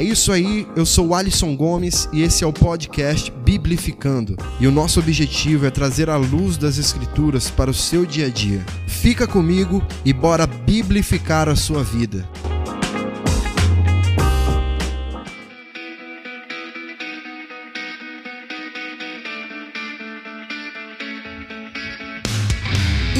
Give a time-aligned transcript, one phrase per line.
[0.00, 4.34] É isso aí, eu sou o Alisson Gomes e esse é o podcast Biblificando.
[4.58, 8.30] E o nosso objetivo é trazer a luz das Escrituras para o seu dia a
[8.30, 8.64] dia.
[8.86, 12.26] Fica comigo e bora biblificar a sua vida.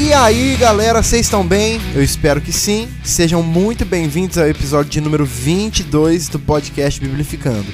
[0.03, 1.79] E aí, galera, vocês estão bem?
[1.95, 2.89] Eu espero que sim.
[3.05, 7.67] Sejam muito bem-vindos ao episódio de número 22 do podcast Biblificando.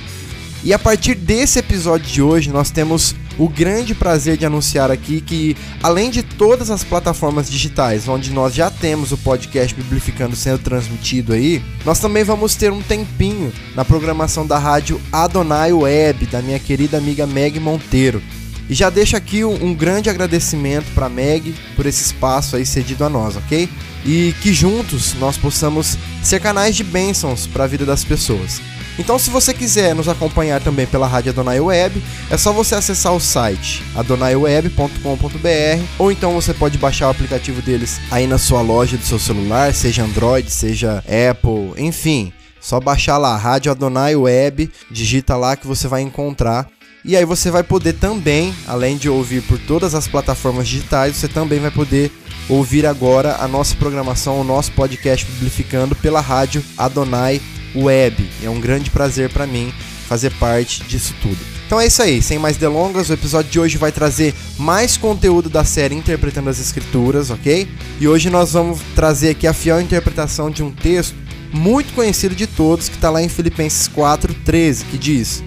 [0.64, 5.20] E a partir desse episódio de hoje, nós temos o grande prazer de anunciar aqui
[5.20, 10.58] que, além de todas as plataformas digitais onde nós já temos o podcast Biblificando sendo
[10.58, 16.42] transmitido aí, nós também vamos ter um tempinho na programação da rádio Adonai Web, da
[16.42, 18.20] minha querida amiga Meg Monteiro.
[18.68, 23.04] E já deixo aqui um, um grande agradecimento para Meg por esse espaço aí cedido
[23.04, 23.68] a nós, ok?
[24.04, 28.60] E que juntos nós possamos ser canais de bênçãos para a vida das pessoas.
[28.98, 33.14] Então, se você quiser nos acompanhar também pela Rádio Adonai Web, é só você acessar
[33.14, 38.96] o site adonaiweb.com.br ou então você pode baixar o aplicativo deles aí na sua loja
[38.96, 42.32] do seu celular, seja Android, seja Apple, enfim.
[42.58, 46.66] Só baixar lá, Rádio Adonai Web, digita lá que você vai encontrar
[47.06, 51.28] e aí você vai poder também, além de ouvir por todas as plataformas digitais, você
[51.28, 52.10] também vai poder
[52.48, 57.40] ouvir agora a nossa programação, o nosso podcast Biblificando pela rádio Adonai
[57.76, 58.28] Web.
[58.42, 59.72] E é um grande prazer para mim
[60.08, 61.38] fazer parte disso tudo.
[61.66, 65.48] Então é isso aí, sem mais delongas, o episódio de hoje vai trazer mais conteúdo
[65.48, 67.68] da série Interpretando as Escrituras, ok?
[68.00, 71.14] E hoje nós vamos trazer aqui a fiel interpretação de um texto
[71.52, 75.42] muito conhecido de todos que está lá em Filipenses 4:13, que diz: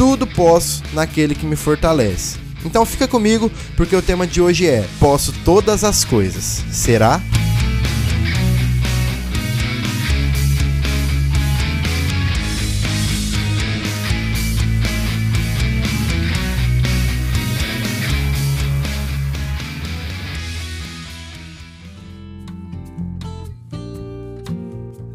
[0.00, 2.38] tudo posso naquele que me fortalece.
[2.64, 6.64] Então fica comigo, porque o tema de hoje é: Posso todas as coisas.
[6.70, 7.20] Será?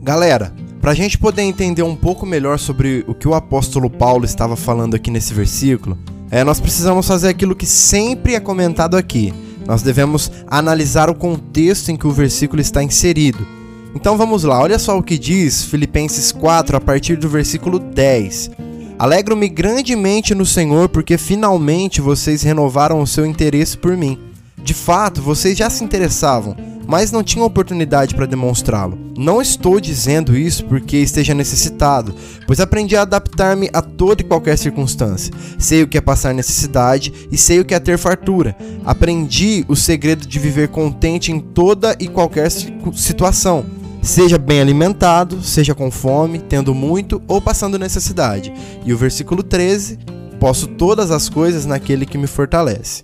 [0.03, 0.53] Galera,
[0.85, 4.56] para a gente poder entender um pouco melhor sobre o que o apóstolo Paulo estava
[4.56, 5.97] falando aqui nesse versículo,
[6.29, 9.34] é, nós precisamos fazer aquilo que sempre é comentado aqui.
[9.66, 13.47] Nós devemos analisar o contexto em que o versículo está inserido.
[13.95, 18.51] Então vamos lá, olha só o que diz Filipenses 4, a partir do versículo 10.
[19.00, 24.19] Alegro-me grandemente no Senhor, porque finalmente vocês renovaram o seu interesse por mim.
[24.63, 28.97] De fato, vocês já se interessavam mas não tinha oportunidade para demonstrá-lo.
[29.18, 32.13] Não estou dizendo isso porque esteja necessitado,
[32.46, 35.34] pois aprendi a adaptar-me a toda e qualquer circunstância.
[35.57, 38.56] Sei o que é passar necessidade e sei o que é ter fartura.
[38.85, 43.66] Aprendi o segredo de viver contente em toda e qualquer situação.
[44.01, 48.53] Seja bem alimentado, seja com fome, tendo muito ou passando necessidade.
[48.85, 49.97] E o versículo 13:
[50.40, 53.03] Posso todas as coisas naquele que me fortalece.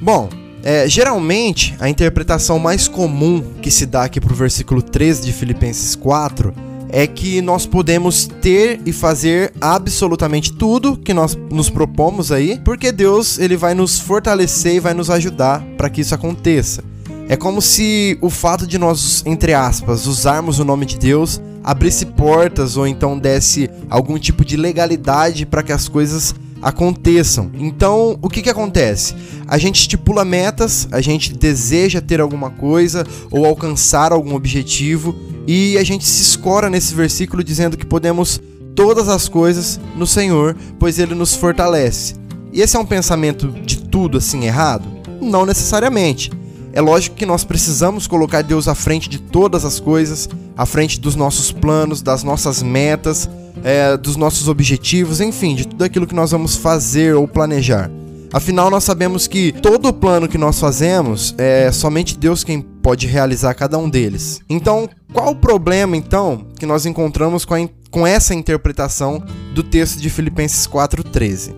[0.00, 0.28] Bom,
[0.62, 5.32] é, geralmente a interpretação mais comum que se dá aqui para o versículo 13 de
[5.32, 6.54] Filipenses 4
[6.88, 12.92] é que nós podemos ter e fazer absolutamente tudo que nós nos propomos aí, porque
[12.92, 16.84] Deus ele vai nos fortalecer e vai nos ajudar para que isso aconteça.
[17.28, 22.04] É como se o fato de nós, entre aspas, usarmos o nome de Deus abrisse
[22.04, 27.50] portas ou então desse algum tipo de legalidade para que as coisas aconteçam.
[27.58, 29.14] Então, o que, que acontece?
[29.46, 35.14] A gente estipula metas, a gente deseja ter alguma coisa ou alcançar algum objetivo
[35.46, 38.40] e a gente se escora nesse versículo dizendo que podemos
[38.74, 42.14] todas as coisas no Senhor, pois Ele nos fortalece.
[42.50, 44.88] E esse é um pensamento de tudo assim errado?
[45.20, 46.32] Não necessariamente.
[46.72, 50.98] É lógico que nós precisamos colocar Deus à frente de todas as coisas, à frente
[50.98, 53.28] dos nossos planos, das nossas metas
[53.64, 57.90] é, dos nossos objetivos, enfim, de tudo aquilo que nós vamos fazer ou planejar.
[58.30, 63.06] Afinal, nós sabemos que todo o plano que nós fazemos é somente Deus quem pode
[63.06, 64.40] realizar cada um deles.
[64.50, 69.22] Então, qual o problema então que nós encontramos com, a, com essa interpretação
[69.54, 71.54] do texto de Filipenses 4:13?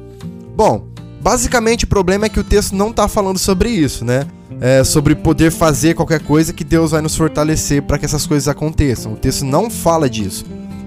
[0.55, 0.87] Bom,
[1.23, 4.27] basicamente o problema é que o texto não está falando sobre isso, né?
[4.61, 8.49] É sobre poder fazer qualquer coisa que Deus vai nos fortalecer para que essas coisas
[8.49, 9.15] aconteçam.
[9.15, 10.45] O texto não fala disso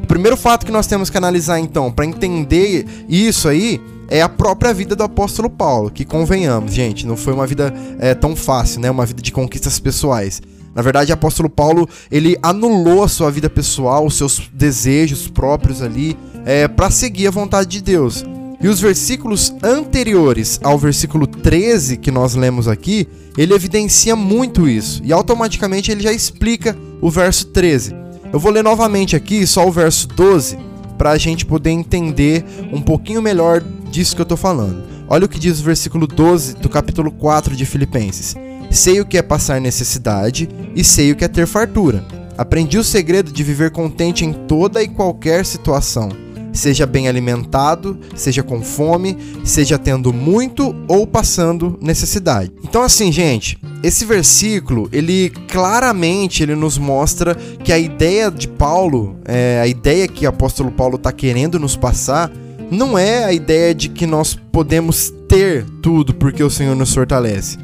[0.10, 3.80] primeiro fato que nós temos que analisar então, para entender isso aí,
[4.10, 8.16] é a própria vida do apóstolo Paulo, que convenhamos, gente, não foi uma vida é,
[8.16, 8.90] tão fácil, né?
[8.90, 10.42] Uma vida de conquistas pessoais.
[10.74, 15.80] Na verdade, o apóstolo Paulo, ele anulou a sua vida pessoal, os seus desejos próprios
[15.80, 18.26] ali, é, para seguir a vontade de Deus.
[18.60, 23.08] E os versículos anteriores ao versículo 13 que nós lemos aqui,
[23.38, 25.02] ele evidencia muito isso.
[25.06, 27.99] E automaticamente ele já explica o verso 13.
[28.32, 30.58] Eu vou ler novamente aqui só o verso 12
[30.98, 34.84] para a gente poder entender um pouquinho melhor disso que eu estou falando.
[35.08, 38.36] Olha o que diz o versículo 12 do capítulo 4 de Filipenses.
[38.70, 42.06] Sei o que é passar necessidade e sei o que é ter fartura.
[42.38, 46.10] Aprendi o segredo de viver contente em toda e qualquer situação
[46.60, 52.52] seja bem alimentado, seja com fome, seja tendo muito ou passando necessidade.
[52.64, 59.18] Então assim, gente, esse versículo, ele claramente ele nos mostra que a ideia de Paulo,
[59.26, 62.32] é, a ideia que o apóstolo Paulo está querendo nos passar,
[62.70, 67.58] não é a ideia de que nós podemos ter tudo porque o Senhor nos fortalece.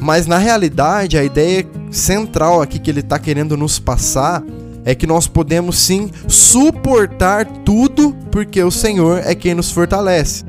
[0.00, 4.42] Mas na realidade, a ideia central aqui que ele está querendo nos passar
[4.88, 10.46] é que nós podemos sim suportar tudo porque o Senhor é quem nos fortalece.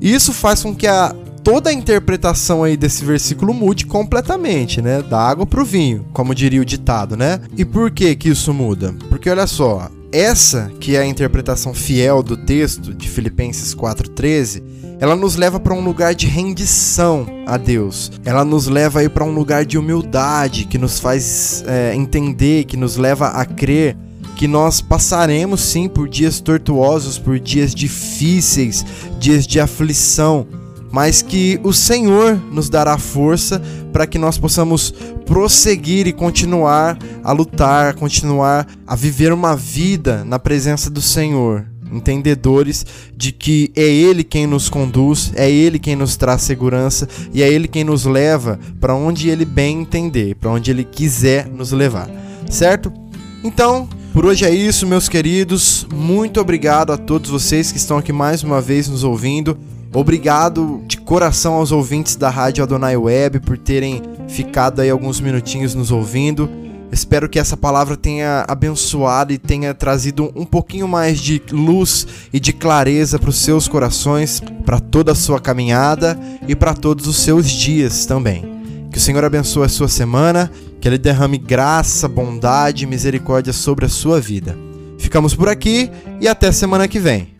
[0.00, 5.02] Isso faz com que a toda a interpretação aí desse versículo mude completamente, né?
[5.02, 7.40] Da água para o vinho, como diria o ditado, né?
[7.56, 8.94] E por que que isso muda?
[9.08, 14.62] Porque olha só, essa que é a interpretação fiel do texto de Filipenses 4:13,
[15.00, 18.12] ela nos leva para um lugar de rendição a Deus.
[18.24, 22.76] Ela nos leva aí para um lugar de humildade que nos faz é, entender, que
[22.76, 23.96] nos leva a crer
[24.40, 28.86] que nós passaremos sim por dias tortuosos, por dias difíceis,
[29.18, 30.46] dias de aflição,
[30.90, 34.92] mas que o Senhor nos dará força para que nós possamos
[35.24, 42.84] prosseguir e continuar a lutar, continuar a viver uma vida na presença do Senhor, entendedores
[43.16, 47.48] de que é Ele quem nos conduz, é Ele quem nos traz segurança e é
[47.48, 52.10] Ele quem nos leva para onde Ele bem entender, para onde Ele quiser nos levar,
[52.48, 52.92] certo?
[53.42, 55.86] Então, por hoje é isso, meus queridos.
[55.94, 59.56] Muito obrigado a todos vocês que estão aqui mais uma vez nos ouvindo.
[59.92, 65.74] Obrigado de coração aos ouvintes da Rádio Adonai Web por terem ficado aí alguns minutinhos
[65.74, 66.48] nos ouvindo.
[66.92, 72.38] Espero que essa palavra tenha abençoado e tenha trazido um pouquinho mais de luz e
[72.38, 77.16] de clareza para os seus corações, para toda a sua caminhada e para todos os
[77.16, 78.88] seus dias também.
[78.92, 80.50] Que o Senhor abençoe a sua semana,
[80.80, 84.56] que Ele derrame graça, bondade e misericórdia sobre a sua vida.
[84.98, 85.90] Ficamos por aqui
[86.20, 87.39] e até semana que vem.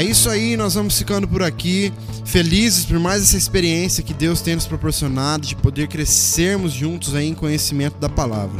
[0.00, 1.92] É isso aí, nós vamos ficando por aqui,
[2.24, 7.28] felizes por mais essa experiência que Deus tem nos proporcionado de poder crescermos juntos aí
[7.28, 8.58] em conhecimento da palavra.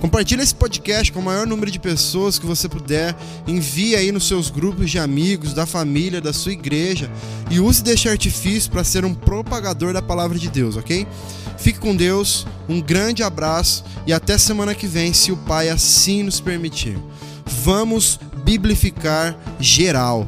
[0.00, 3.14] Compartilhe esse podcast com o maior número de pessoas que você puder.
[3.46, 7.10] Envie aí nos seus grupos de amigos, da família, da sua igreja
[7.50, 11.06] e use deste artifício para ser um propagador da palavra de Deus, ok?
[11.58, 16.22] Fique com Deus, um grande abraço e até semana que vem, se o Pai assim
[16.22, 16.96] nos permitir.
[17.62, 20.26] Vamos biblificar geral